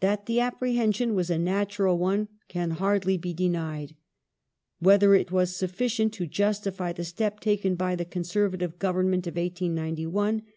[0.00, 3.94] That the apprehension was a natural one can scarcely be denied;
[4.80, 9.58] whether it was sufficient to justify the step taken by the Conservative Government of 1891
[9.58, 10.52] is more arguable.